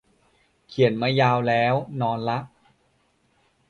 [0.67, 2.39] เขียนมายาวแล้ว นอนละ